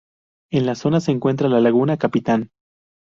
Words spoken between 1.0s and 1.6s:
encuentra la